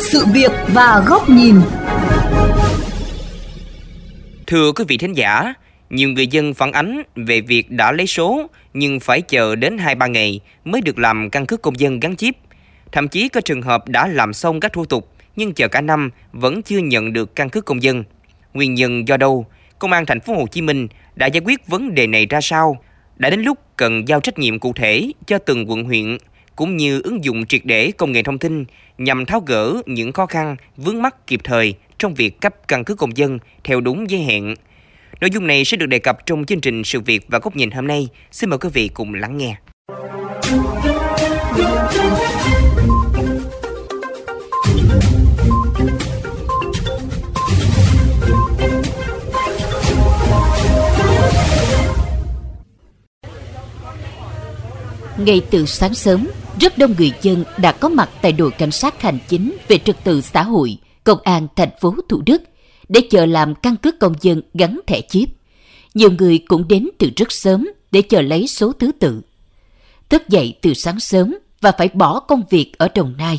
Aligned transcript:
Sự 0.00 0.24
việc 0.34 0.50
và 0.68 1.02
góc 1.06 1.28
nhìn 1.28 1.54
Thưa 4.46 4.72
quý 4.72 4.84
vị 4.88 4.98
thính 4.98 5.12
giả, 5.12 5.54
nhiều 5.90 6.08
người 6.08 6.26
dân 6.26 6.54
phản 6.54 6.72
ánh 6.72 7.02
về 7.16 7.40
việc 7.40 7.70
đã 7.70 7.92
lấy 7.92 8.06
số 8.06 8.46
nhưng 8.74 9.00
phải 9.00 9.20
chờ 9.20 9.56
đến 9.56 9.76
2-3 9.76 10.10
ngày 10.10 10.40
mới 10.64 10.80
được 10.80 10.98
làm 10.98 11.30
căn 11.30 11.46
cước 11.46 11.62
công 11.62 11.80
dân 11.80 12.00
gắn 12.00 12.16
chip. 12.16 12.36
Thậm 12.92 13.08
chí 13.08 13.28
có 13.28 13.40
trường 13.40 13.62
hợp 13.62 13.88
đã 13.88 14.06
làm 14.06 14.32
xong 14.32 14.60
các 14.60 14.72
thủ 14.72 14.84
tục 14.84 15.12
nhưng 15.36 15.54
chờ 15.54 15.68
cả 15.68 15.80
năm 15.80 16.10
vẫn 16.32 16.62
chưa 16.62 16.78
nhận 16.78 17.12
được 17.12 17.36
căn 17.36 17.50
cước 17.50 17.64
công 17.64 17.82
dân. 17.82 18.04
Nguyên 18.54 18.74
nhân 18.74 19.08
do 19.08 19.16
đâu? 19.16 19.46
Công 19.78 19.92
an 19.92 20.06
thành 20.06 20.20
phố 20.20 20.34
Hồ 20.34 20.46
Chí 20.46 20.62
Minh 20.62 20.88
đã 21.14 21.26
giải 21.26 21.40
quyết 21.44 21.66
vấn 21.66 21.94
đề 21.94 22.06
này 22.06 22.26
ra 22.26 22.40
sao? 22.40 22.76
Đã 23.18 23.30
đến 23.30 23.42
lúc 23.42 23.58
cần 23.76 24.08
giao 24.08 24.20
trách 24.20 24.38
nhiệm 24.38 24.58
cụ 24.58 24.72
thể 24.72 25.12
cho 25.26 25.38
từng 25.38 25.70
quận 25.70 25.84
huyện, 25.84 26.18
cũng 26.56 26.76
như 26.76 27.00
ứng 27.04 27.24
dụng 27.24 27.46
triệt 27.46 27.60
để 27.64 27.92
công 27.96 28.12
nghệ 28.12 28.22
thông 28.22 28.38
tin 28.38 28.64
nhằm 28.98 29.26
tháo 29.26 29.40
gỡ 29.40 29.82
những 29.86 30.12
khó 30.12 30.26
khăn 30.26 30.56
vướng 30.76 31.02
mắc 31.02 31.26
kịp 31.26 31.40
thời 31.44 31.74
trong 31.98 32.14
việc 32.14 32.40
cấp 32.40 32.68
căn 32.68 32.84
cước 32.84 32.98
công 32.98 33.16
dân 33.16 33.38
theo 33.64 33.80
đúng 33.80 34.10
giới 34.10 34.22
hạn. 34.22 34.54
Nội 35.20 35.30
dung 35.30 35.46
này 35.46 35.64
sẽ 35.64 35.76
được 35.76 35.86
đề 35.86 35.98
cập 35.98 36.26
trong 36.26 36.44
chương 36.44 36.60
trình 36.60 36.84
Sự 36.84 37.00
việc 37.00 37.26
và 37.28 37.38
góc 37.38 37.56
nhìn 37.56 37.70
hôm 37.70 37.86
nay. 37.86 38.08
Xin 38.30 38.50
mời 38.50 38.58
quý 38.58 38.68
vị 38.72 38.88
cùng 38.94 39.14
lắng 39.14 39.38
nghe. 39.38 39.56
Ngay 55.18 55.40
từ 55.50 55.66
sáng 55.66 55.94
sớm, 55.94 56.26
rất 56.60 56.78
đông 56.78 56.94
người 56.98 57.12
dân 57.22 57.44
đã 57.58 57.72
có 57.72 57.88
mặt 57.88 58.10
tại 58.22 58.32
đội 58.32 58.50
cảnh 58.50 58.70
sát 58.70 59.02
hành 59.02 59.18
chính 59.28 59.56
về 59.68 59.78
trật 59.78 60.04
tự 60.04 60.20
xã 60.20 60.42
hội, 60.42 60.76
công 61.04 61.18
an 61.24 61.46
thành 61.56 61.70
phố 61.80 61.94
Thủ 62.08 62.22
Đức 62.26 62.42
để 62.88 63.00
chờ 63.10 63.26
làm 63.26 63.54
căn 63.54 63.76
cước 63.76 63.98
công 63.98 64.14
dân 64.20 64.42
gắn 64.54 64.80
thẻ 64.86 65.00
chip. 65.00 65.28
Nhiều 65.94 66.10
người 66.18 66.38
cũng 66.38 66.68
đến 66.68 66.88
từ 66.98 67.10
rất 67.16 67.32
sớm 67.32 67.68
để 67.90 68.02
chờ 68.02 68.22
lấy 68.22 68.46
số 68.46 68.72
thứ 68.72 68.92
tự. 68.92 69.20
Thức 70.08 70.28
dậy 70.28 70.54
từ 70.62 70.74
sáng 70.74 71.00
sớm 71.00 71.34
và 71.60 71.72
phải 71.78 71.88
bỏ 71.94 72.20
công 72.20 72.42
việc 72.50 72.72
ở 72.78 72.88
Đồng 72.94 73.14
Nai. 73.18 73.38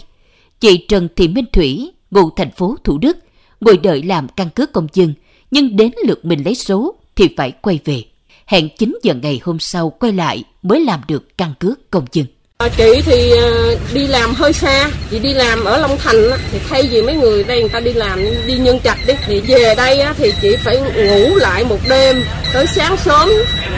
Chị 0.60 0.86
Trần 0.88 1.08
Thị 1.16 1.28
Minh 1.28 1.46
Thủy, 1.54 1.92
ngụ 2.12 2.30
thành 2.30 2.52
phố 2.52 2.76
Thủ 2.84 2.98
Đức, 2.98 3.18
ngồi 3.62 3.78
đợi 3.78 4.04
làm 4.04 4.28
căn 4.28 4.50
cước 4.50 4.72
công 4.72 4.88
dân, 4.94 5.14
nhưng 5.52 5.76
đến 5.76 5.92
lượt 6.06 6.26
mình 6.26 6.44
lấy 6.46 6.56
số 6.56 6.96
thì 7.16 7.30
phải 7.38 7.52
quay 7.52 7.80
về. 7.86 8.04
Hẹn 8.50 8.70
9 8.78 8.98
giờ 9.04 9.14
ngày 9.22 9.40
hôm 9.44 9.60
sau 9.60 9.90
quay 9.90 10.14
lại 10.14 10.44
mới 10.62 10.80
làm 10.80 11.02
được 11.08 11.38
căn 11.38 11.54
cước 11.60 11.92
công 11.92 12.06
dân. 12.12 12.26
À, 12.58 12.70
chị 12.78 13.02
thì 13.06 13.32
à, 13.32 13.50
đi 13.94 14.08
làm 14.08 14.34
hơi 14.34 14.54
xa, 14.54 14.90
chị 15.12 15.20
đi 15.20 15.34
làm 15.34 15.64
ở 15.64 15.78
Long 15.78 15.98
Thành 15.98 16.16
thì 16.52 16.60
thay 16.70 16.88
vì 16.92 17.02
mấy 17.02 17.16
người 17.16 17.44
đây 17.44 17.60
người 17.60 17.70
ta 17.70 17.80
đi 17.80 17.94
làm 17.94 18.20
đi 18.48 18.58
nhân 18.58 18.80
trạch 18.84 18.98
đi 19.08 19.14
thì 19.26 19.42
về 19.42 19.76
đây 19.78 20.04
thì 20.18 20.32
chị 20.42 20.56
phải 20.56 20.78
ngủ 20.78 21.36
lại 21.36 21.66
một 21.66 21.78
đêm 21.90 22.24
tới 22.54 22.68
sáng 22.68 22.98
sớm 22.98 23.30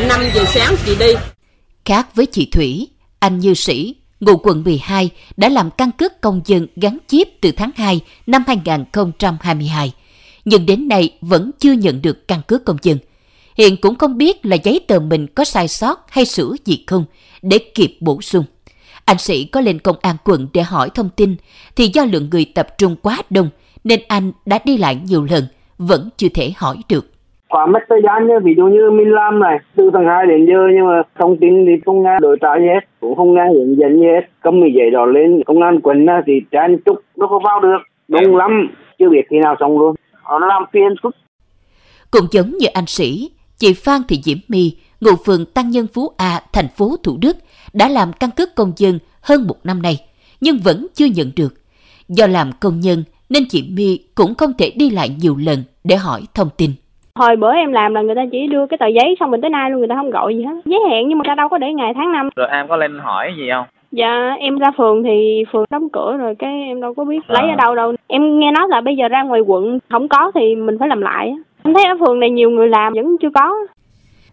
5 0.08 0.22
giờ 0.36 0.46
sáng 0.54 0.76
chị 0.86 0.96
đi. 1.00 1.14
Khác 1.86 2.16
với 2.16 2.26
chị 2.26 2.50
Thủy, 2.52 2.88
anh 3.20 3.40
Như 3.40 3.54
Sĩ, 3.54 3.96
ngụ 4.20 4.38
quận 4.38 4.64
12 4.64 5.10
đã 5.38 5.50
làm 5.50 5.72
căn 5.72 5.92
cước 5.92 6.22
công 6.22 6.42
dân 6.46 6.68
gắn 6.76 6.98
chip 7.08 7.28
từ 7.42 7.52
tháng 7.52 7.72
2 7.76 8.00
năm 8.28 8.44
2022. 8.48 9.94
Nhưng 10.46 10.66
đến 10.66 10.88
nay 10.88 11.10
vẫn 11.22 11.52
chưa 11.60 11.72
nhận 11.72 12.02
được 12.02 12.28
căn 12.28 12.42
cước 12.48 12.66
công 12.66 12.78
dân. 12.82 12.98
Hiện 13.58 13.76
cũng 13.82 13.96
không 13.96 14.18
biết 14.18 14.46
là 14.46 14.58
giấy 14.64 14.80
tờ 14.88 15.00
mình 15.00 15.28
có 15.36 15.44
sai 15.44 15.68
sót 15.68 15.96
hay 16.10 16.26
sửa 16.26 16.56
gì 16.66 16.84
không 16.88 17.04
để 17.42 17.58
kịp 17.76 17.98
bổ 18.02 18.22
sung. 18.22 18.44
Anh 19.06 19.18
Sĩ 19.18 19.46
có 19.46 19.62
lên 19.62 19.80
công 19.80 19.96
an 20.02 20.16
quận 20.24 20.48
để 20.54 20.62
hỏi 20.62 20.90
thông 20.96 21.10
tin, 21.16 21.36
thì 21.76 21.86
do 21.94 22.06
lượng 22.06 22.30
người 22.32 22.46
tập 22.56 22.68
trung 22.78 22.96
quá 23.02 23.18
đông, 23.30 23.50
nên 23.84 24.00
anh 24.08 24.32
đã 24.46 24.60
đi 24.66 24.78
lại 24.78 25.00
nhiều 25.06 25.28
lần, 25.30 25.44
vẫn 25.78 26.10
chưa 26.18 26.28
thể 26.34 26.52
hỏi 26.58 26.76
được. 26.90 27.06
Quá 27.50 27.66
mất 27.66 27.80
thời 27.90 28.02
gian 28.04 28.28
như 28.28 28.34
ví 28.44 28.54
dụ 28.58 28.64
như 28.64 28.92
mình 28.92 29.12
làm 29.12 29.40
này, 29.40 29.58
từ 29.76 29.90
tháng 29.94 30.08
2 30.08 30.26
đến 30.26 30.46
giờ 30.46 30.60
nhưng 30.76 30.88
mà 30.88 31.02
thông 31.20 31.38
tin 31.42 31.66
thì 31.66 31.72
không 31.86 32.04
nghe 32.04 32.20
đổi 32.22 32.38
trả 32.42 32.60
gì 32.60 32.66
hết, 32.66 32.88
cũng 33.00 33.16
không 33.16 33.34
nghe 33.34 33.46
hướng 33.54 33.78
dẫn 33.78 34.00
gì 34.00 34.06
hết. 34.06 34.22
Cầm 34.42 34.60
người 34.60 34.74
giấy 34.76 34.90
đó 34.92 35.06
lên 35.06 35.44
công 35.46 35.62
an 35.62 35.80
quận 35.84 36.06
thì 36.28 36.34
chen 36.52 36.78
chúc 36.86 36.98
nó 37.16 37.28
có 37.28 37.40
vào 37.44 37.60
được, 37.60 37.82
đông 38.08 38.36
lắm, 38.36 38.52
chưa 39.00 39.10
biết 39.10 39.22
khi 39.30 39.38
nào 39.44 39.56
xong 39.60 39.80
luôn. 39.80 39.96
Nó 40.30 40.48
làm 40.48 40.64
phiền 40.74 40.96
phức. 41.04 41.16
Cũng 42.12 42.26
giống 42.32 42.50
như 42.60 42.68
anh 42.74 42.86
Sĩ, 42.88 43.32
chị 43.62 43.74
Phan 43.74 44.02
Thị 44.08 44.18
Diễm 44.24 44.38
My, 44.48 44.74
ngụ 45.02 45.12
phường 45.26 45.46
Tăng 45.46 45.70
Nhân 45.70 45.86
Phú 45.94 46.12
A, 46.18 46.40
thành 46.54 46.68
phố 46.78 46.96
Thủ 47.04 47.18
Đức, 47.22 47.36
đã 47.74 47.90
làm 47.90 48.08
căn 48.20 48.30
cước 48.38 48.56
công 48.56 48.72
dân 48.78 49.00
hơn 49.22 49.48
một 49.48 49.56
năm 49.64 49.82
nay, 49.82 49.96
nhưng 50.42 50.58
vẫn 50.64 50.88
chưa 50.94 51.06
nhận 51.06 51.28
được. 51.36 51.54
Do 52.10 52.28
làm 52.28 52.52
công 52.62 52.80
nhân 52.80 53.04
nên 53.30 53.44
chị 53.50 53.70
My 53.78 54.00
cũng 54.16 54.36
không 54.36 54.52
thể 54.60 54.72
đi 54.76 54.90
lại 54.90 55.10
nhiều 55.22 55.36
lần 55.46 55.64
để 55.84 55.96
hỏi 55.96 56.22
thông 56.36 56.50
tin. 56.58 56.72
Hồi 57.16 57.36
bữa 57.36 57.54
em 57.54 57.72
làm 57.72 57.94
là 57.94 58.02
người 58.02 58.16
ta 58.16 58.22
chỉ 58.32 58.48
đưa 58.48 58.66
cái 58.70 58.78
tờ 58.78 58.88
giấy 58.88 59.16
xong 59.20 59.32
mình 59.32 59.42
tới 59.42 59.50
nay 59.50 59.70
luôn 59.70 59.80
người 59.80 59.88
ta 59.88 59.96
không 59.96 60.12
gọi 60.12 60.36
gì 60.36 60.44
hết. 60.44 60.62
Giới 60.66 60.80
hạn 60.90 61.08
nhưng 61.08 61.18
mà 61.18 61.24
ta 61.28 61.36
đâu 61.36 61.50
có 61.50 61.58
để 61.58 61.68
ngày 61.74 61.94
tháng 61.96 62.12
năm. 62.12 62.30
Rồi 62.36 62.48
em 62.52 62.68
có 62.68 62.76
lên 62.78 63.00
hỏi 63.00 63.34
gì 63.38 63.44
không? 63.54 63.66
Dạ 63.92 64.36
em 64.40 64.58
ra 64.58 64.72
phường 64.78 65.04
thì 65.04 65.44
phường 65.52 65.66
đóng 65.70 65.90
cửa 65.94 66.18
rồi 66.18 66.36
cái 66.40 66.54
em 66.68 66.82
đâu 66.82 66.94
có 66.94 67.06
biết 67.06 67.20
lấy 67.28 67.44
À. 67.50 67.54
ở 67.54 67.56
đâu 67.56 67.76
đâu. 67.76 67.94
Em 68.08 68.40
nghe 68.40 68.52
nói 68.52 68.68
là 68.70 68.82
bây 68.82 68.96
giờ 68.96 69.08
ra 69.08 69.24
ngoài 69.24 69.42
quận 69.42 69.80
không 69.90 70.08
có 70.08 70.32
thì 70.36 70.56
mình 70.56 70.80
phải 70.80 70.88
làm 70.88 71.02
lại. 71.02 71.36
Em 71.64 71.74
thấy 71.74 71.84
ở 71.84 71.94
phường 72.00 72.20
này 72.20 72.30
nhiều 72.30 72.50
người 72.50 72.68
làm 72.70 72.94
vẫn 72.94 73.06
chưa 73.22 73.30
có. 73.36 73.54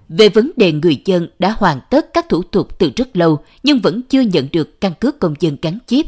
Về 0.09 0.28
vấn 0.28 0.50
đề 0.56 0.72
người 0.72 1.03
dân 1.05 1.28
đã 1.39 1.55
hoàn 1.59 1.81
tất 1.91 2.15
các 2.15 2.28
thủ 2.28 2.43
tục 2.43 2.78
từ 2.78 2.91
rất 2.97 3.16
lâu 3.16 3.39
nhưng 3.62 3.78
vẫn 3.78 4.03
chưa 4.03 4.21
nhận 4.21 4.49
được 4.53 4.81
căn 4.81 4.93
cước 5.00 5.19
công 5.19 5.34
dân 5.41 5.56
gắn 5.62 5.78
chip, 5.87 6.06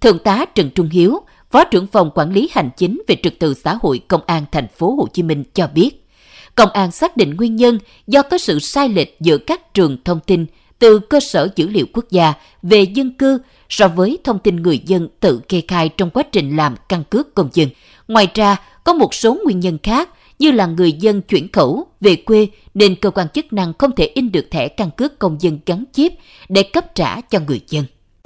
Thượng 0.00 0.18
tá 0.18 0.44
Trần 0.54 0.70
Trung 0.74 0.88
Hiếu, 0.92 1.18
Phó 1.50 1.64
trưởng 1.64 1.86
phòng 1.86 2.10
quản 2.14 2.32
lý 2.32 2.48
hành 2.52 2.70
chính 2.76 3.02
về 3.06 3.16
trật 3.22 3.38
tự 3.38 3.54
xã 3.54 3.78
hội 3.82 4.00
Công 4.08 4.20
an 4.26 4.44
thành 4.52 4.68
phố 4.68 4.94
Hồ 4.94 5.06
Chí 5.12 5.22
Minh 5.22 5.44
cho 5.54 5.68
biết, 5.74 6.06
công 6.54 6.70
an 6.70 6.90
xác 6.90 7.16
định 7.16 7.36
nguyên 7.36 7.56
nhân 7.56 7.78
do 8.06 8.22
có 8.22 8.38
sự 8.38 8.58
sai 8.58 8.88
lệch 8.88 9.20
giữa 9.20 9.38
các 9.38 9.74
trường 9.74 9.96
thông 10.04 10.20
tin 10.20 10.46
từ 10.78 10.98
cơ 10.98 11.20
sở 11.20 11.48
dữ 11.56 11.68
liệu 11.68 11.86
quốc 11.92 12.04
gia 12.10 12.32
về 12.62 12.82
dân 12.82 13.12
cư 13.12 13.38
so 13.68 13.88
với 13.88 14.18
thông 14.24 14.38
tin 14.38 14.56
người 14.56 14.78
dân 14.86 15.08
tự 15.20 15.40
kê 15.48 15.62
khai 15.68 15.88
trong 15.88 16.10
quá 16.10 16.22
trình 16.32 16.56
làm 16.56 16.74
căn 16.88 17.04
cước 17.10 17.34
công 17.34 17.48
dân. 17.52 17.68
Ngoài 18.08 18.28
ra, 18.34 18.56
có 18.84 18.92
một 18.92 19.14
số 19.14 19.38
nguyên 19.44 19.60
nhân 19.60 19.78
khác 19.82 20.08
như 20.40 20.50
là 20.50 20.66
người 20.66 20.92
dân 20.92 21.22
chuyển 21.22 21.52
khẩu 21.52 21.84
về 22.00 22.16
quê 22.16 22.46
nên 22.74 22.94
cơ 22.94 23.10
quan 23.10 23.28
chức 23.28 23.52
năng 23.52 23.72
không 23.78 23.90
thể 23.96 24.10
in 24.14 24.32
được 24.32 24.46
thẻ 24.50 24.68
căn 24.68 24.90
cước 24.90 25.18
công 25.18 25.36
dân 25.40 25.58
gắn 25.66 25.84
chip 25.92 26.12
để 26.48 26.62
cấp 26.62 26.84
trả 26.94 27.20
cho 27.20 27.38
người 27.48 27.60
dân. 27.68 27.84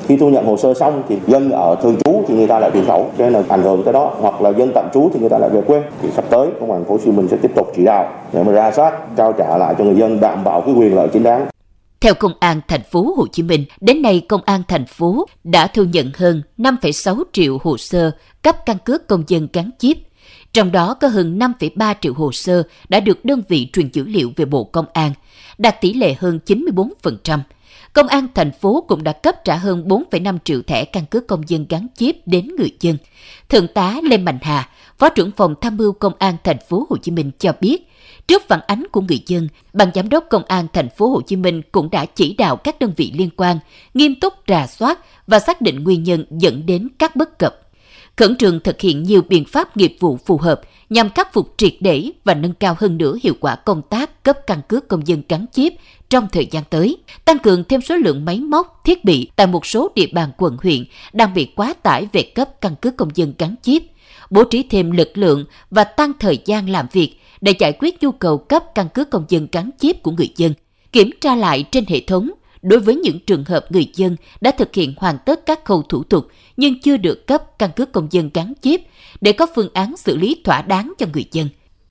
khi 0.08 0.16
thu 0.16 0.30
nhận 0.30 0.46
hồ 0.46 0.56
sơ 0.56 0.74
xong 0.74 1.02
thì 1.08 1.16
dân 1.26 1.50
ở 1.50 1.76
thường 1.82 1.96
trú 2.04 2.24
thì 2.28 2.34
người 2.34 2.46
ta 2.46 2.58
lại 2.58 2.70
chuyển 2.72 2.86
khẩu 2.86 3.10
cho 3.18 3.24
nên 3.24 3.32
là 3.32 3.42
ảnh 3.48 3.62
hưởng 3.62 3.82
tới 3.84 3.92
đó 3.92 4.16
hoặc 4.20 4.42
là 4.42 4.50
dân 4.50 4.72
tạm 4.74 4.88
trú 4.94 5.10
thì 5.14 5.20
người 5.20 5.28
ta 5.28 5.38
lại 5.38 5.50
về 5.50 5.62
quê 5.66 5.82
thì 6.02 6.08
sắp 6.16 6.24
tới 6.30 6.48
công 6.60 6.72
an 6.72 6.84
phố 6.84 6.94
Hồ 6.94 7.00
Chí 7.04 7.10
Minh 7.10 7.28
sẽ 7.30 7.36
tiếp 7.36 7.50
tục 7.56 7.72
chỉ 7.76 7.84
đạo 7.84 8.12
để 8.32 8.42
mà 8.42 8.52
ra 8.52 8.72
soát 8.72 9.16
trao 9.16 9.32
trả 9.32 9.58
lại 9.58 9.74
cho 9.78 9.84
người 9.84 9.96
dân 9.96 10.20
đảm 10.20 10.44
bảo 10.44 10.60
cái 10.60 10.74
quyền 10.74 10.94
lợi 10.94 11.08
chính 11.12 11.22
đáng 11.22 11.46
Theo 12.00 12.14
Công 12.14 12.32
an 12.40 12.60
thành 12.68 12.82
phố 12.82 13.14
Hồ 13.16 13.26
Chí 13.32 13.42
Minh, 13.42 13.64
đến 13.80 14.02
nay 14.02 14.22
Công 14.28 14.40
an 14.44 14.62
thành 14.68 14.86
phố 14.86 15.26
đã 15.44 15.66
thu 15.66 15.84
nhận 15.84 16.10
hơn 16.16 16.42
5,6 16.58 17.22
triệu 17.32 17.58
hồ 17.62 17.76
sơ 17.76 18.10
cấp 18.42 18.56
căn 18.66 18.76
cước 18.84 19.08
công 19.08 19.24
dân 19.26 19.48
gắn 19.52 19.70
chip. 19.78 19.96
Trong 20.54 20.72
đó 20.72 20.94
có 20.94 21.08
hơn 21.08 21.38
5,3 21.38 21.94
triệu 22.00 22.14
hồ 22.14 22.32
sơ 22.32 22.62
đã 22.88 23.00
được 23.00 23.24
đơn 23.24 23.42
vị 23.48 23.68
truyền 23.72 23.88
dữ 23.92 24.04
liệu 24.04 24.32
về 24.36 24.44
Bộ 24.44 24.64
Công 24.64 24.86
an, 24.92 25.12
đạt 25.58 25.80
tỷ 25.80 25.92
lệ 25.92 26.14
hơn 26.18 26.38
94%. 26.46 27.38
Công 27.92 28.08
an 28.08 28.26
thành 28.34 28.50
phố 28.60 28.84
cũng 28.88 29.04
đã 29.04 29.12
cấp 29.12 29.34
trả 29.44 29.56
hơn 29.56 29.84
4,5 29.88 30.38
triệu 30.44 30.62
thẻ 30.62 30.84
căn 30.84 31.06
cước 31.06 31.26
công 31.26 31.48
dân 31.48 31.66
gắn 31.68 31.86
chip 31.96 32.16
đến 32.26 32.48
người 32.58 32.70
dân. 32.80 32.96
Thượng 33.48 33.68
tá 33.68 33.96
Lê 34.02 34.18
Mạnh 34.18 34.38
Hà, 34.42 34.68
Phó 34.98 35.08
trưởng 35.08 35.30
phòng 35.30 35.54
tham 35.60 35.76
mưu 35.76 35.92
Công 35.92 36.12
an 36.18 36.36
thành 36.44 36.58
phố 36.68 36.86
Hồ 36.90 36.96
Chí 36.96 37.10
Minh 37.10 37.30
cho 37.38 37.52
biết, 37.60 37.88
trước 38.28 38.42
phản 38.48 38.60
ánh 38.66 38.84
của 38.92 39.00
người 39.00 39.22
dân, 39.26 39.48
ban 39.72 39.88
giám 39.94 40.08
đốc 40.08 40.24
Công 40.30 40.44
an 40.44 40.66
thành 40.72 40.88
phố 40.88 41.08
Hồ 41.08 41.20
Chí 41.20 41.36
Minh 41.36 41.62
cũng 41.72 41.90
đã 41.90 42.04
chỉ 42.04 42.34
đạo 42.38 42.56
các 42.56 42.78
đơn 42.78 42.92
vị 42.96 43.12
liên 43.16 43.30
quan 43.36 43.58
nghiêm 43.94 44.14
túc 44.20 44.34
rà 44.48 44.66
soát 44.66 44.98
và 45.26 45.38
xác 45.38 45.60
định 45.60 45.84
nguyên 45.84 46.02
nhân 46.02 46.24
dẫn 46.30 46.66
đến 46.66 46.88
các 46.98 47.16
bất 47.16 47.38
cập 47.38 47.63
khẩn 48.16 48.36
trương 48.36 48.60
thực 48.60 48.80
hiện 48.80 49.02
nhiều 49.02 49.22
biện 49.28 49.44
pháp 49.44 49.76
nghiệp 49.76 49.96
vụ 50.00 50.18
phù 50.26 50.38
hợp 50.38 50.60
nhằm 50.90 51.10
khắc 51.10 51.32
phục 51.32 51.54
triệt 51.56 51.72
để 51.80 52.10
và 52.24 52.34
nâng 52.34 52.54
cao 52.54 52.76
hơn 52.78 52.98
nữa 52.98 53.16
hiệu 53.22 53.34
quả 53.40 53.56
công 53.56 53.82
tác 53.82 54.24
cấp 54.24 54.38
căn 54.46 54.60
cước 54.68 54.88
công 54.88 55.06
dân 55.06 55.22
gắn 55.28 55.46
chip 55.52 55.72
trong 56.08 56.28
thời 56.32 56.46
gian 56.46 56.64
tới, 56.70 56.96
tăng 57.24 57.38
cường 57.38 57.64
thêm 57.64 57.80
số 57.80 57.96
lượng 57.96 58.24
máy 58.24 58.40
móc, 58.40 58.80
thiết 58.84 59.04
bị 59.04 59.30
tại 59.36 59.46
một 59.46 59.66
số 59.66 59.90
địa 59.94 60.06
bàn 60.12 60.30
quận 60.36 60.56
huyện 60.62 60.84
đang 61.12 61.34
bị 61.34 61.44
quá 61.56 61.74
tải 61.82 62.08
về 62.12 62.22
cấp 62.22 62.60
căn 62.60 62.76
cước 62.76 62.96
công 62.96 63.10
dân 63.14 63.34
gắn 63.38 63.54
chip, 63.62 63.82
bố 64.30 64.44
trí 64.44 64.62
thêm 64.62 64.90
lực 64.90 65.18
lượng 65.18 65.44
và 65.70 65.84
tăng 65.84 66.12
thời 66.20 66.38
gian 66.44 66.68
làm 66.70 66.86
việc 66.92 67.20
để 67.40 67.54
giải 67.58 67.72
quyết 67.78 68.02
nhu 68.02 68.12
cầu 68.12 68.38
cấp 68.38 68.64
căn 68.74 68.88
cước 68.88 69.10
công 69.10 69.24
dân 69.28 69.48
gắn 69.52 69.70
chip 69.78 70.02
của 70.02 70.10
người 70.10 70.28
dân, 70.36 70.52
kiểm 70.92 71.10
tra 71.20 71.34
lại 71.34 71.64
trên 71.70 71.84
hệ 71.88 72.00
thống 72.00 72.30
đối 72.64 72.80
với 72.80 72.96
những 72.96 73.18
trường 73.26 73.44
hợp 73.44 73.66
người 73.70 73.90
dân 73.94 74.16
đã 74.40 74.50
thực 74.50 74.74
hiện 74.74 74.94
hoàn 74.96 75.18
tất 75.18 75.40
các 75.46 75.64
khâu 75.64 75.82
thủ 75.82 76.02
tục 76.04 76.26
nhưng 76.56 76.80
chưa 76.80 76.96
được 76.96 77.26
cấp 77.26 77.42
căn 77.58 77.70
cước 77.76 77.92
công 77.92 78.08
dân 78.10 78.30
gắn 78.34 78.52
chip 78.60 78.80
để 79.20 79.32
có 79.32 79.46
phương 79.54 79.68
án 79.74 79.96
xử 79.96 80.16
lý 80.16 80.42
thỏa 80.44 80.62
đáng 80.62 80.92
cho 80.98 81.06
người 81.12 81.24
dân. 81.32 81.48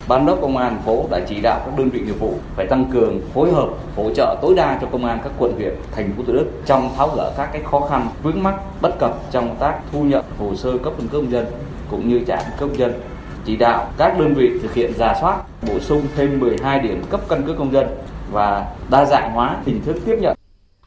Ban 0.07 0.25
đốc 0.25 0.41
công 0.41 0.57
an 0.57 0.73
thành 0.75 0.85
phố 0.85 1.07
đã 1.11 1.19
chỉ 1.29 1.35
đạo 1.43 1.61
các 1.65 1.77
đơn 1.77 1.89
vị 1.89 1.99
nghiệp 1.99 2.19
vụ 2.19 2.33
phải 2.55 2.67
tăng 2.67 2.85
cường 2.93 3.21
phối 3.33 3.51
hợp 3.51 3.69
hỗ 3.95 4.13
trợ 4.13 4.37
tối 4.41 4.53
đa 4.55 4.77
cho 4.81 4.87
công 4.91 5.05
an 5.05 5.19
các 5.23 5.31
quận 5.37 5.53
huyện, 5.55 5.75
thành 5.95 6.13
phố 6.17 6.23
Thủ 6.23 6.33
Đức 6.33 6.45
trong 6.65 6.89
tháo 6.97 7.15
gỡ 7.15 7.33
các 7.37 7.49
cái 7.53 7.61
khó 7.71 7.79
khăn 7.79 8.09
vướng 8.23 8.43
mắc 8.43 8.55
bất 8.81 8.99
cập 8.99 9.31
trong 9.31 9.55
tác 9.59 9.79
thu 9.91 10.03
nhận 10.03 10.25
hồ 10.37 10.55
sơ 10.55 10.77
cấp 10.77 10.93
căn 10.97 11.07
cước 11.07 11.21
công 11.21 11.31
dân 11.31 11.45
cũng 11.89 12.09
như 12.09 12.21
trả 12.27 12.35
căn 12.35 12.51
cước 12.59 12.69
công 12.69 12.77
dân 12.77 12.93
chỉ 13.45 13.55
đạo 13.55 13.91
các 13.97 14.19
đơn 14.19 14.33
vị 14.33 14.49
thực 14.61 14.73
hiện 14.73 14.93
giả 14.97 15.15
soát 15.21 15.41
bổ 15.67 15.79
sung 15.79 16.01
thêm 16.15 16.39
12 16.39 16.79
điểm 16.79 17.03
cấp 17.09 17.21
căn 17.29 17.43
cước 17.43 17.57
công 17.57 17.73
dân 17.73 17.87
và 18.31 18.65
đa 18.89 19.05
dạng 19.05 19.31
hóa 19.31 19.57
hình 19.65 19.81
thức 19.85 19.97
tiếp 20.05 20.17
nhận 20.21 20.35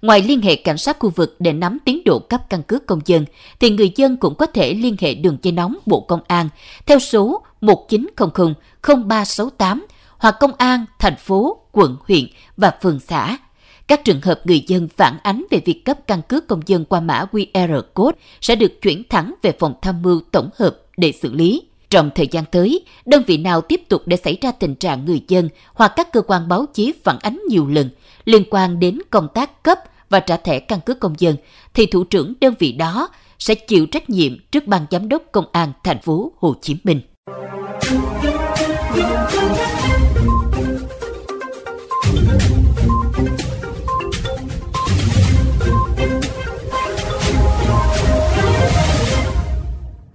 Ngoài 0.02 0.22
liên 0.22 0.42
hệ 0.42 0.56
cảnh 0.56 0.78
sát 0.78 0.98
khu 0.98 1.10
vực 1.10 1.36
để 1.38 1.52
nắm 1.52 1.78
tiến 1.84 2.02
độ 2.04 2.18
cấp 2.18 2.42
căn 2.50 2.62
cước 2.62 2.86
công 2.86 3.00
dân, 3.06 3.24
thì 3.60 3.70
người 3.70 3.92
dân 3.96 4.16
cũng 4.16 4.34
có 4.34 4.46
thể 4.46 4.74
liên 4.74 4.96
hệ 5.00 5.14
đường 5.14 5.38
dây 5.42 5.52
nóng 5.52 5.76
Bộ 5.86 6.00
Công 6.00 6.20
an 6.26 6.48
theo 6.86 6.98
số 6.98 7.42
1900 7.60 8.54
0368 8.82 9.86
hoặc 10.18 10.36
công 10.40 10.52
an 10.58 10.84
thành 10.98 11.16
phố, 11.16 11.58
quận, 11.72 11.96
huyện 12.08 12.26
và 12.56 12.72
phường 12.82 13.00
xã. 13.00 13.38
Các 13.86 14.04
trường 14.04 14.20
hợp 14.20 14.40
người 14.44 14.64
dân 14.66 14.88
phản 14.96 15.18
ánh 15.22 15.44
về 15.50 15.60
việc 15.64 15.84
cấp 15.84 15.98
căn 16.06 16.22
cước 16.22 16.46
công 16.46 16.60
dân 16.66 16.84
qua 16.84 17.00
mã 17.00 17.24
QR 17.32 17.82
code 17.94 18.18
sẽ 18.40 18.56
được 18.56 18.82
chuyển 18.82 19.02
thẳng 19.10 19.34
về 19.42 19.52
phòng 19.58 19.74
tham 19.82 20.02
mưu 20.02 20.20
tổng 20.32 20.50
hợp 20.56 20.76
để 20.96 21.12
xử 21.12 21.32
lý. 21.32 21.62
Trong 21.90 22.10
thời 22.14 22.28
gian 22.30 22.44
tới, 22.44 22.84
đơn 23.06 23.22
vị 23.26 23.36
nào 23.36 23.60
tiếp 23.60 23.80
tục 23.88 24.02
để 24.06 24.16
xảy 24.16 24.38
ra 24.42 24.52
tình 24.52 24.74
trạng 24.74 25.04
người 25.04 25.20
dân 25.28 25.48
hoặc 25.74 25.92
các 25.96 26.12
cơ 26.12 26.22
quan 26.22 26.48
báo 26.48 26.66
chí 26.74 26.92
phản 27.04 27.18
ánh 27.18 27.40
nhiều 27.48 27.66
lần 27.66 27.90
liên 28.26 28.42
quan 28.50 28.80
đến 28.80 28.98
công 29.10 29.28
tác 29.34 29.62
cấp 29.62 29.78
và 30.10 30.20
trả 30.20 30.36
thẻ 30.36 30.58
căn 30.58 30.80
cước 30.86 31.00
công 31.00 31.14
dân, 31.18 31.36
thì 31.74 31.86
thủ 31.86 32.04
trưởng 32.04 32.34
đơn 32.40 32.54
vị 32.58 32.72
đó 32.72 33.08
sẽ 33.38 33.54
chịu 33.54 33.86
trách 33.86 34.10
nhiệm 34.10 34.32
trước 34.50 34.66
ban 34.66 34.86
giám 34.90 35.08
đốc 35.08 35.22
công 35.32 35.44
an 35.52 35.72
thành 35.84 36.00
phố 36.02 36.32
Hồ 36.38 36.54
Chí 36.62 36.76
Minh. 36.84 37.00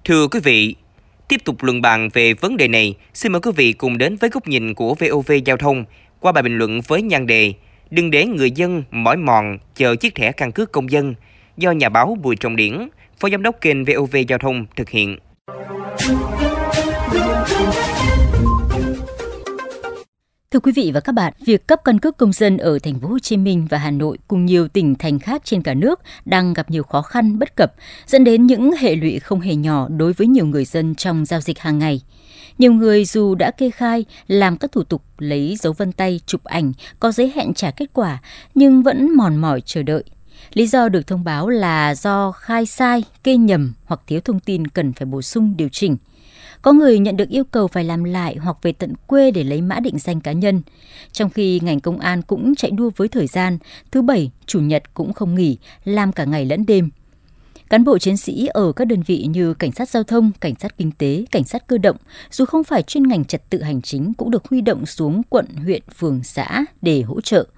Thưa 0.04 0.28
quý 0.28 0.40
vị, 0.40 0.74
tiếp 1.28 1.40
tục 1.44 1.62
luận 1.62 1.82
bàn 1.82 2.08
về 2.12 2.34
vấn 2.34 2.56
đề 2.56 2.68
này, 2.68 2.94
xin 3.14 3.32
mời 3.32 3.40
quý 3.40 3.50
vị 3.56 3.72
cùng 3.72 3.98
đến 3.98 4.16
với 4.16 4.30
góc 4.30 4.48
nhìn 4.48 4.74
của 4.74 4.94
VOV 4.94 5.32
Giao 5.44 5.56
thông 5.56 5.84
qua 6.20 6.32
bài 6.32 6.42
bình 6.42 6.58
luận 6.58 6.80
với 6.86 7.02
nhan 7.02 7.26
đề 7.26 7.54
Đừng 7.92 8.10
để 8.10 8.26
người 8.26 8.50
dân 8.50 8.82
mỏi 8.90 9.16
mòn 9.16 9.58
chờ 9.74 9.96
chiếc 9.96 10.14
thẻ 10.14 10.32
căn 10.32 10.52
cước 10.52 10.72
công 10.72 10.90
dân 10.90 11.14
do 11.56 11.70
nhà 11.72 11.88
báo 11.88 12.16
Bùi 12.22 12.36
Trọng 12.36 12.56
Điển, 12.56 12.88
Phó 13.20 13.28
Giám 13.30 13.42
đốc 13.42 13.60
kênh 13.60 13.84
VOV 13.84 14.16
Giao 14.28 14.38
thông 14.38 14.66
thực 14.76 14.88
hiện. 14.88 15.18
Thưa 20.50 20.60
quý 20.60 20.72
vị 20.72 20.90
và 20.94 21.00
các 21.00 21.12
bạn, 21.12 21.32
việc 21.46 21.66
cấp 21.66 21.80
căn 21.84 21.98
cước 21.98 22.16
công 22.16 22.32
dân 22.32 22.58
ở 22.58 22.78
thành 22.82 23.00
phố 23.00 23.08
Hồ 23.08 23.18
Chí 23.18 23.36
Minh 23.36 23.66
và 23.70 23.78
Hà 23.78 23.90
Nội 23.90 24.18
cùng 24.28 24.46
nhiều 24.46 24.68
tỉnh 24.68 24.94
thành 24.94 25.18
khác 25.18 25.42
trên 25.44 25.62
cả 25.62 25.74
nước 25.74 26.00
đang 26.24 26.54
gặp 26.54 26.70
nhiều 26.70 26.82
khó 26.82 27.02
khăn 27.02 27.38
bất 27.38 27.56
cập, 27.56 27.74
dẫn 28.06 28.24
đến 28.24 28.46
những 28.46 28.72
hệ 28.72 28.96
lụy 28.96 29.18
không 29.18 29.40
hề 29.40 29.54
nhỏ 29.54 29.88
đối 29.88 30.12
với 30.12 30.26
nhiều 30.26 30.46
người 30.46 30.64
dân 30.64 30.94
trong 30.94 31.24
giao 31.24 31.40
dịch 31.40 31.58
hàng 31.58 31.78
ngày. 31.78 32.00
Nhiều 32.58 32.72
người 32.72 33.04
dù 33.04 33.34
đã 33.34 33.50
kê 33.50 33.70
khai, 33.70 34.04
làm 34.26 34.56
các 34.56 34.72
thủ 34.72 34.82
tục 34.82 35.02
lấy 35.18 35.56
dấu 35.58 35.72
vân 35.72 35.92
tay, 35.92 36.20
chụp 36.26 36.44
ảnh, 36.44 36.72
có 37.00 37.12
giấy 37.12 37.32
hẹn 37.34 37.54
trả 37.54 37.70
kết 37.70 37.90
quả, 37.92 38.22
nhưng 38.54 38.82
vẫn 38.82 39.16
mòn 39.16 39.36
mỏi 39.36 39.60
chờ 39.60 39.82
đợi. 39.82 40.04
Lý 40.54 40.66
do 40.66 40.88
được 40.88 41.06
thông 41.06 41.24
báo 41.24 41.48
là 41.48 41.94
do 41.94 42.32
khai 42.32 42.66
sai, 42.66 43.04
kê 43.24 43.36
nhầm 43.36 43.72
hoặc 43.84 44.00
thiếu 44.06 44.20
thông 44.20 44.40
tin 44.40 44.66
cần 44.66 44.92
phải 44.92 45.06
bổ 45.06 45.22
sung 45.22 45.54
điều 45.56 45.68
chỉnh– 45.68 45.96
có 46.62 46.72
người 46.72 46.98
nhận 46.98 47.16
được 47.16 47.28
yêu 47.28 47.44
cầu 47.44 47.68
phải 47.68 47.84
làm 47.84 48.04
lại 48.04 48.36
hoặc 48.36 48.56
về 48.62 48.72
tận 48.72 48.92
quê 49.06 49.30
để 49.30 49.44
lấy 49.44 49.62
mã 49.62 49.80
định 49.80 49.98
danh 49.98 50.20
cá 50.20 50.32
nhân. 50.32 50.62
Trong 51.12 51.30
khi 51.30 51.60
ngành 51.62 51.80
công 51.80 51.98
an 51.98 52.22
cũng 52.22 52.54
chạy 52.54 52.70
đua 52.70 52.90
với 52.96 53.08
thời 53.08 53.26
gian, 53.26 53.58
thứ 53.90 54.02
bảy, 54.02 54.30
chủ 54.46 54.60
nhật 54.60 54.94
cũng 54.94 55.12
không 55.12 55.34
nghỉ, 55.34 55.58
làm 55.84 56.12
cả 56.12 56.24
ngày 56.24 56.44
lẫn 56.44 56.66
đêm. 56.66 56.90
Cán 57.72 57.84
bộ 57.84 57.98
chiến 57.98 58.16
sĩ 58.16 58.46
ở 58.46 58.72
các 58.72 58.84
đơn 58.84 59.02
vị 59.06 59.26
như 59.30 59.54
cảnh 59.54 59.72
sát 59.72 59.88
giao 59.88 60.02
thông, 60.02 60.30
cảnh 60.40 60.54
sát 60.60 60.78
kinh 60.78 60.92
tế, 60.92 61.24
cảnh 61.30 61.44
sát 61.44 61.66
cơ 61.66 61.78
động, 61.78 61.96
dù 62.30 62.44
không 62.44 62.64
phải 62.64 62.82
chuyên 62.82 63.08
ngành 63.08 63.24
trật 63.24 63.50
tự 63.50 63.62
hành 63.62 63.82
chính 63.82 64.14
cũng 64.14 64.30
được 64.30 64.48
huy 64.48 64.60
động 64.60 64.86
xuống 64.86 65.22
quận, 65.28 65.46
huyện, 65.64 65.82
phường, 65.96 66.22
xã 66.22 66.64
để 66.82 67.02
hỗ 67.02 67.20
trợ– 67.20 67.46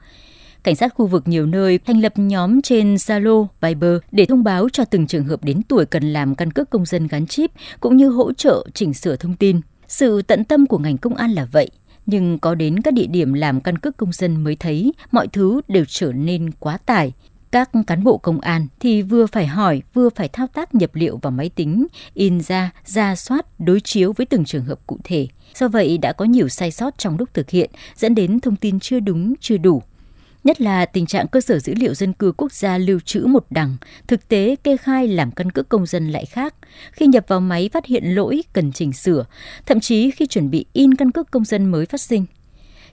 Cảnh 0.62 0.76
sát 0.76 0.94
khu 0.94 1.06
vực 1.06 1.28
nhiều 1.28 1.46
nơi 1.46 1.78
thành 1.78 2.00
lập 2.00 2.12
nhóm 2.16 2.62
trên 2.62 2.94
Zalo, 2.94 3.46
Viber 3.61 3.96
để 4.12 4.26
thông 4.26 4.44
báo 4.44 4.69
cho 4.69 4.84
từng 4.84 5.06
trường 5.06 5.25
hợp 5.25 5.44
đến 5.44 5.62
tuổi 5.62 5.87
cần 5.87 6.12
làm 6.12 6.34
căn 6.34 6.50
cước 6.50 6.70
công 6.70 6.87
dân 6.87 7.06
gắn 7.06 7.26
chip 7.26 7.50
cũng 7.81 7.96
như 7.96 8.08
hỗ 8.08 8.32
trợ 8.32 8.66
chỉnh 8.75 8.94
sửa 8.94 9.16
thông 9.16 9.37
tin. 9.37 9.61
Sự 9.88 10.22
tận 10.22 10.44
tâm 10.44 10.66
của 10.66 10.78
ngành 10.78 10.99
công 10.99 11.14
an 11.14 11.31
là 11.31 11.44
vậy, 11.52 11.70
nhưng 12.06 12.38
có 12.38 12.55
đến 12.55 12.82
các 12.82 12.94
địa 12.94 13.06
điểm 13.06 13.32
làm 13.32 13.61
căn 13.61 13.78
cước 13.78 13.96
công 13.96 14.12
dân 14.12 14.44
mới 14.44 14.56
thấy 14.56 14.93
mọi 15.12 15.28
thứ 15.28 15.61
đều 15.69 15.84
trở 15.88 16.12
nên 16.12 16.50
quá 16.50 16.78
tải. 16.87 17.12
Các 17.54 17.70
cán 17.86 18.04
bộ 18.04 18.18
công 18.18 18.40
an 18.40 18.66
thì 18.80 19.02
vừa 19.02 19.26
phải 19.26 19.46
hỏi, 19.46 19.82
vừa 19.94 20.08
phải 20.10 20.28
thao 20.28 20.46
tác 20.46 20.74
nhập 20.74 20.94
liệu 20.94 21.16
vào 21.16 21.30
máy 21.30 21.50
tính, 21.54 21.86
in 22.14 22.40
ra, 22.40 22.70
ra 22.84 23.16
soát, 23.16 23.46
đối 23.58 23.80
chiếu 23.80 24.12
với 24.12 24.26
từng 24.26 24.44
trường 24.44 24.64
hợp 24.64 24.78
cụ 24.86 24.98
thể. 25.04 25.28
Do 25.54 25.68
vậy 25.68 25.98
đã 25.98 26.12
có 26.12 26.24
nhiều 26.24 26.48
sai 26.48 26.70
sót 26.70 26.98
trong 26.98 27.18
lúc 27.18 27.34
thực 27.34 27.50
hiện, 27.50 27.70
dẫn 27.96 28.14
đến 28.14 28.40
thông 28.40 28.56
tin 28.56 28.80
chưa 28.80 29.00
đúng, 29.00 29.34
chưa 29.40 29.56
đủ 29.56 29.82
nhất 30.44 30.60
là 30.60 30.86
tình 30.86 31.06
trạng 31.06 31.28
cơ 31.28 31.40
sở 31.40 31.58
dữ 31.58 31.74
liệu 31.74 31.94
dân 31.94 32.12
cư 32.12 32.32
quốc 32.36 32.52
gia 32.52 32.78
lưu 32.78 33.00
trữ 33.00 33.20
một 33.20 33.46
đằng, 33.50 33.76
thực 34.06 34.28
tế 34.28 34.56
kê 34.64 34.76
khai 34.76 35.08
làm 35.08 35.30
căn 35.30 35.50
cước 35.50 35.68
công 35.68 35.86
dân 35.86 36.10
lại 36.10 36.26
khác. 36.26 36.54
Khi 36.92 37.06
nhập 37.06 37.24
vào 37.28 37.40
máy 37.40 37.70
phát 37.72 37.86
hiện 37.86 38.04
lỗi 38.04 38.42
cần 38.52 38.72
chỉnh 38.72 38.92
sửa, 38.92 39.24
thậm 39.66 39.80
chí 39.80 40.10
khi 40.10 40.26
chuẩn 40.26 40.50
bị 40.50 40.66
in 40.72 40.94
căn 40.94 41.10
cước 41.10 41.30
công 41.30 41.44
dân 41.44 41.66
mới 41.66 41.86
phát 41.86 42.00
sinh. 42.00 42.26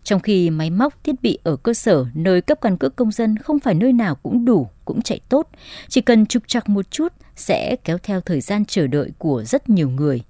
Trong 0.03 0.19
khi 0.19 0.49
máy 0.49 0.69
móc, 0.69 1.03
thiết 1.03 1.21
bị 1.21 1.37
ở 1.43 1.55
cơ 1.55 1.73
sở 1.73 2.05
nơi 2.13 2.41
cấp 2.41 2.57
căn 2.61 2.77
cước 2.77 2.95
công 2.95 3.11
dân 3.11 3.37
không 3.37 3.59
phải 3.59 3.73
nơi 3.73 3.93
nào 3.93 4.15
cũng 4.15 4.45
đủ, 4.45 4.67
cũng 4.85 5.01
chạy 5.01 5.19
tốt, 5.29 5.49
chỉ 5.87 6.01
cần 6.01 6.25
trục 6.25 6.47
trặc 6.47 6.69
một 6.69 6.91
chút 6.91 7.13
sẽ 7.35 7.75
kéo 7.83 7.97
theo 7.97 8.21
thời 8.21 8.41
gian 8.41 8.65
chờ 8.65 8.87
đợi 8.87 9.11
của 9.17 9.43
rất 9.43 9.69
nhiều 9.69 9.89
người. 9.89 10.21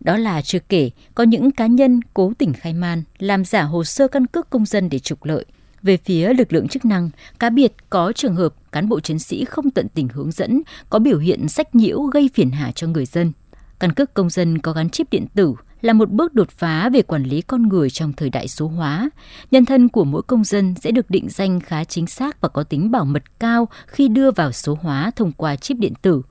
Đó 0.00 0.16
là 0.16 0.42
chưa 0.42 0.58
kể, 0.58 0.90
có 1.14 1.24
những 1.24 1.50
cá 1.50 1.66
nhân 1.66 2.00
cố 2.14 2.32
tình 2.38 2.52
khai 2.52 2.72
man, 2.72 3.02
làm 3.18 3.44
giả 3.44 3.62
hồ 3.62 3.84
sơ 3.84 4.08
căn 4.08 4.26
cước 4.26 4.50
công 4.50 4.66
dân 4.66 4.88
để 4.88 4.98
trục 4.98 5.24
lợi. 5.24 5.44
Về 5.82 5.96
phía 5.96 6.32
lực 6.32 6.52
lượng 6.52 6.68
chức 6.68 6.84
năng, 6.84 7.10
cá 7.38 7.50
biệt 7.50 7.72
có 7.90 8.12
trường 8.12 8.36
hợp 8.36 8.54
cán 8.72 8.88
bộ 8.88 9.00
chiến 9.00 9.18
sĩ 9.18 9.44
không 9.44 9.70
tận 9.70 9.88
tình 9.94 10.08
hướng 10.08 10.30
dẫn, 10.30 10.62
có 10.90 10.98
biểu 10.98 11.18
hiện 11.18 11.48
sách 11.48 11.74
nhiễu 11.74 12.02
gây 12.02 12.30
phiền 12.34 12.50
hà 12.50 12.72
cho 12.72 12.86
người 12.86 13.06
dân. 13.06 13.32
Căn 13.78 13.92
cước 13.92 14.14
công 14.14 14.30
dân 14.30 14.58
có 14.58 14.72
gắn 14.72 14.90
chip 14.90 15.10
điện 15.10 15.26
tử 15.34 15.54
là 15.84 15.92
một 15.92 16.10
bước 16.10 16.34
đột 16.34 16.50
phá 16.50 16.88
về 16.88 17.02
quản 17.02 17.22
lý 17.22 17.40
con 17.40 17.62
người 17.62 17.90
trong 17.90 18.12
thời 18.12 18.30
đại 18.30 18.48
số 18.48 18.68
hóa. 18.68 19.10
Nhân 19.50 19.64
thân 19.64 19.88
của 19.88 20.04
mỗi 20.04 20.22
công 20.22 20.44
dân 20.44 20.74
sẽ 20.80 20.90
được 20.90 21.10
định 21.10 21.28
danh 21.28 21.60
khá 21.60 21.84
chính 21.84 22.06
xác 22.06 22.40
và 22.40 22.48
có 22.48 22.62
tính 22.62 22.90
bảo 22.90 23.04
mật 23.04 23.22
cao 23.40 23.68
khi 23.86 24.08
đưa 24.08 24.30
vào 24.30 24.52
số 24.52 24.78
hóa 24.82 25.10
thông 25.16 25.32
qua 25.32 25.56
chip 25.56 25.76
điện 25.76 25.92
tử. 26.02 26.22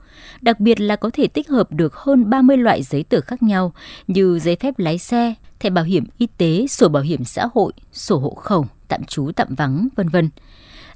Đặc 0.41 0.59
biệt 0.59 0.81
là 0.81 0.95
có 0.95 1.09
thể 1.13 1.27
tích 1.27 1.49
hợp 1.49 1.71
được 1.71 1.95
hơn 1.95 2.29
30 2.29 2.57
loại 2.57 2.83
giấy 2.83 3.03
tờ 3.03 3.21
khác 3.21 3.43
nhau 3.43 3.73
như 4.07 4.39
giấy 4.39 4.55
phép 4.55 4.79
lái 4.79 4.97
xe, 4.97 5.33
thẻ 5.59 5.69
bảo 5.69 5.83
hiểm 5.83 6.05
y 6.17 6.27
tế, 6.37 6.67
sổ 6.67 6.89
bảo 6.89 7.03
hiểm 7.03 7.23
xã 7.23 7.47
hội, 7.53 7.73
sổ 7.91 8.17
hộ 8.17 8.35
khẩu, 8.35 8.65
tạm 8.87 9.03
trú 9.03 9.31
tạm 9.35 9.55
vắng, 9.55 9.87
vân 9.95 10.09
vân. 10.09 10.29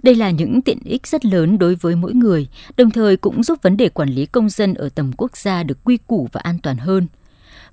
Đây 0.04 0.16
là 0.16 0.32
những 0.32 0.62
tiện 0.62 0.80
ích 0.86 1.08
rất 1.08 1.26
lớn 1.26 1.58
đối 1.58 1.76
với 1.76 1.96
mỗi 1.96 2.14
người, 2.14 2.48
đồng 2.78 2.92
thời 2.92 3.18
cũng 3.18 3.44
giúp 3.44 3.60
vấn 3.62 3.78
đề 3.78 3.90
quản 3.90 4.10
lý 4.10 4.26
công 4.26 4.50
dân 4.50 4.74
ở 4.74 4.90
tầm 4.90 5.12
quốc 5.18 5.38
gia 5.38 5.64
được 5.64 5.84
quy 5.84 5.98
củ 5.98 6.28
và 6.32 6.42
an 6.44 6.58
toàn 6.64 6.78
hơn. 6.78 7.08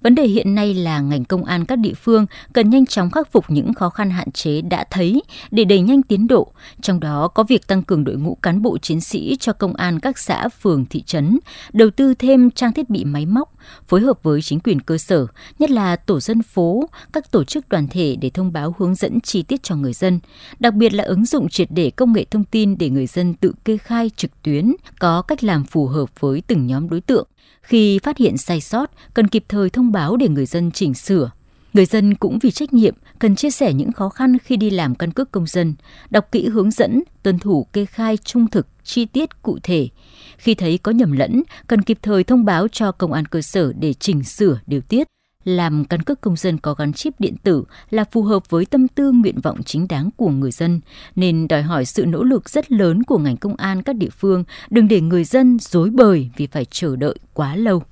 Vấn 0.04 0.14
đề 0.14 0.26
hiện 0.26 0.54
nay 0.54 0.74
là 0.74 1.00
ngành 1.00 1.24
công 1.24 1.44
an 1.44 1.64
các 1.64 1.76
địa 1.76 1.94
phương 1.94 2.26
cần 2.52 2.70
nhanh 2.70 2.86
chóng 2.86 3.10
khắc 3.10 3.32
phục 3.32 3.44
những 3.48 3.74
khó 3.74 3.90
khăn 3.90 4.10
hạn 4.10 4.32
chế 4.32 4.60
đã 4.60 4.84
thấy 4.90 5.22
để 5.50 5.64
đẩy 5.64 5.80
nhanh 5.80 6.02
tiến 6.02 6.26
độ, 6.26 6.52
trong 6.80 7.00
đó 7.00 7.28
có 7.28 7.44
việc 7.44 7.66
tăng 7.66 7.82
cường 7.82 8.04
đội 8.04 8.16
ngũ 8.16 8.34
cán 8.34 8.62
bộ 8.62 8.78
chiến 8.78 9.00
sĩ 9.00 9.36
cho 9.40 9.52
công 9.52 9.74
an 9.74 10.00
các 10.00 10.18
xã, 10.18 10.48
phường, 10.48 10.84
thị 10.84 11.02
trấn, 11.02 11.38
đầu 11.72 11.90
tư 11.90 12.14
thêm 12.14 12.50
trang 12.50 12.72
thiết 12.72 12.90
bị 12.90 13.04
máy 13.04 13.26
móc, 13.26 13.54
phối 13.88 14.00
hợp 14.00 14.22
với 14.22 14.42
chính 14.42 14.60
quyền 14.60 14.80
cơ 14.80 14.98
sở, 14.98 15.26
nhất 15.58 15.70
là 15.70 15.96
tổ 15.96 16.20
dân 16.20 16.42
phố, 16.42 16.88
các 17.12 17.30
tổ 17.30 17.44
chức 17.44 17.68
đoàn 17.68 17.88
thể 17.90 18.16
để 18.20 18.30
thông 18.30 18.52
báo 18.52 18.74
hướng 18.78 18.94
dẫn 18.94 19.20
chi 19.20 19.42
tiết 19.42 19.62
cho 19.62 19.76
người 19.76 19.92
dân, 19.92 20.20
đặc 20.58 20.74
biệt 20.74 20.94
là 20.94 21.04
ứng 21.04 21.24
dụng 21.24 21.48
triệt 21.48 21.68
để 21.70 21.90
công 21.90 22.12
nghệ 22.12 22.24
thông 22.30 22.44
tin 22.44 22.78
để 22.78 22.90
người 22.90 23.06
dân 23.06 23.34
tự 23.34 23.52
kê 23.64 23.76
khai 23.76 24.10
trực 24.16 24.42
tuyến, 24.42 24.72
có 24.98 25.22
cách 25.22 25.44
làm 25.44 25.64
phù 25.64 25.86
hợp 25.86 26.20
với 26.20 26.42
từng 26.46 26.66
nhóm 26.66 26.88
đối 26.88 27.00
tượng 27.00 27.26
khi 27.62 27.98
phát 27.98 28.18
hiện 28.18 28.36
sai 28.36 28.60
sót, 28.60 28.90
cần 29.14 29.28
kịp 29.28 29.44
thời 29.48 29.70
thông 29.70 29.92
báo 29.92 30.16
để 30.16 30.28
người 30.28 30.46
dân 30.46 30.70
chỉnh 30.70 30.94
sửa. 30.94 31.30
Người 31.72 31.86
dân 31.86 32.14
cũng 32.14 32.38
vì 32.38 32.50
trách 32.50 32.72
nhiệm 32.72 32.94
cần 33.18 33.36
chia 33.36 33.50
sẻ 33.50 33.72
những 33.72 33.92
khó 33.92 34.08
khăn 34.08 34.38
khi 34.38 34.56
đi 34.56 34.70
làm 34.70 34.94
căn 34.94 35.12
cước 35.12 35.30
công 35.30 35.46
dân, 35.46 35.74
đọc 36.10 36.28
kỹ 36.32 36.48
hướng 36.48 36.70
dẫn, 36.70 37.02
tuân 37.22 37.38
thủ 37.38 37.66
kê 37.72 37.84
khai 37.84 38.16
trung 38.16 38.48
thực, 38.48 38.66
chi 38.84 39.04
tiết 39.04 39.42
cụ 39.42 39.58
thể. 39.62 39.88
Khi 40.36 40.54
thấy 40.54 40.78
có 40.78 40.92
nhầm 40.92 41.12
lẫn, 41.12 41.42
cần 41.66 41.82
kịp 41.82 41.98
thời 42.02 42.24
thông 42.24 42.44
báo 42.44 42.68
cho 42.68 42.92
công 42.92 43.12
an 43.12 43.26
cơ 43.26 43.42
sở 43.42 43.72
để 43.72 43.94
chỉnh 43.94 44.24
sửa 44.24 44.58
điều 44.66 44.80
tiết 44.80 45.08
làm 45.44 45.84
căn 45.84 46.02
cước 46.02 46.20
công 46.20 46.36
dân 46.36 46.58
có 46.58 46.74
gắn 46.74 46.92
chip 46.92 47.20
điện 47.20 47.36
tử 47.42 47.64
là 47.90 48.04
phù 48.04 48.22
hợp 48.22 48.50
với 48.50 48.66
tâm 48.66 48.88
tư 48.88 49.12
nguyện 49.12 49.40
vọng 49.40 49.62
chính 49.62 49.88
đáng 49.88 50.10
của 50.16 50.30
người 50.30 50.50
dân, 50.50 50.80
nên 51.16 51.48
đòi 51.48 51.62
hỏi 51.62 51.84
sự 51.84 52.06
nỗ 52.06 52.22
lực 52.22 52.48
rất 52.48 52.72
lớn 52.72 53.02
của 53.02 53.18
ngành 53.18 53.36
công 53.36 53.56
an 53.56 53.82
các 53.82 53.96
địa 53.96 54.10
phương, 54.18 54.44
đừng 54.70 54.88
để 54.88 55.00
người 55.00 55.24
dân 55.24 55.58
dối 55.60 55.90
bời 55.90 56.30
vì 56.36 56.46
phải 56.46 56.64
chờ 56.64 56.96
đợi 56.96 57.18
quá 57.34 57.56
lâu. 57.56 57.82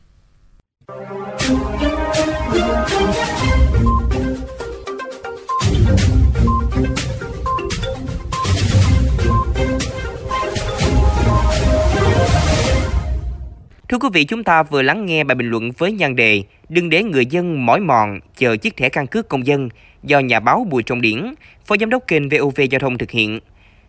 Thưa 13.92 13.98
quý 13.98 14.08
vị, 14.12 14.24
chúng 14.24 14.44
ta 14.44 14.62
vừa 14.62 14.82
lắng 14.82 15.06
nghe 15.06 15.24
bài 15.24 15.34
bình 15.34 15.50
luận 15.50 15.70
với 15.78 15.92
nhan 15.92 16.16
đề 16.16 16.42
Đừng 16.68 16.90
để 16.90 17.02
người 17.02 17.26
dân 17.26 17.66
mỏi 17.66 17.80
mòn 17.80 18.20
chờ 18.36 18.56
chiếc 18.56 18.76
thẻ 18.76 18.88
căn 18.88 19.06
cước 19.06 19.28
công 19.28 19.46
dân 19.46 19.68
do 20.02 20.20
nhà 20.20 20.40
báo 20.40 20.66
Bùi 20.70 20.82
Trọng 20.82 21.00
Điển, 21.00 21.34
Phó 21.66 21.76
Giám 21.80 21.90
đốc 21.90 22.06
kênh 22.06 22.28
VOV 22.28 22.60
Giao 22.70 22.78
thông 22.78 22.98
thực 22.98 23.10
hiện. 23.10 23.40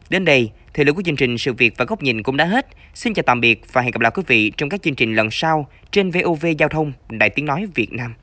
Đến 0.10 0.26
đây, 0.26 0.52
thời 0.74 0.86
lượng 0.86 0.96
của 0.96 1.02
chương 1.02 1.16
trình 1.16 1.38
Sự 1.38 1.54
việc 1.54 1.74
và 1.78 1.86
góc 1.86 2.04
nhìn 2.04 2.24
cũng 2.24 2.38
đã 2.38 2.46
hết. 2.46 2.68
Xin 2.94 3.14
chào 3.14 3.24
tạm 3.24 3.42
biệt 3.42 3.62
và 3.74 3.82
hẹn 3.82 3.92
gặp 3.92 4.02
lại 4.02 4.12
quý 4.16 4.24
vị 4.28 4.52
trong 4.58 4.70
các 4.70 4.82
chương 4.82 4.96
trình 4.96 5.16
lần 5.16 5.32
sau 5.32 5.68
trên 5.92 6.12
VOV 6.12 6.46
Giao 6.58 6.70
thông, 6.70 6.94
Đài 7.10 7.30
Tiếng 7.30 7.46
Nói 7.46 7.66
Việt 7.76 7.94
Nam. 7.94 8.14